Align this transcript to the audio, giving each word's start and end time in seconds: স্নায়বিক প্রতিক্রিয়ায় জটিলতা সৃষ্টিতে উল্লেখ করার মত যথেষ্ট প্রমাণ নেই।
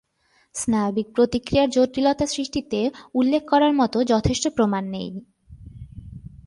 স্নায়বিক 0.55 1.07
প্রতিক্রিয়ায় 1.15 1.71
জটিলতা 1.71 2.25
সৃষ্টিতে 2.25 2.79
উল্লেখ 3.13 3.41
করার 3.49 3.73
মত 3.73 3.93
যথেষ্ট 4.03 4.45
প্রমাণ 4.47 4.83
নেই। 4.85 5.09